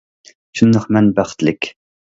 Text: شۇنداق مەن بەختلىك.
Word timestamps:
شۇنداق 0.61 0.89
مەن 0.99 1.13
بەختلىك. 1.21 1.75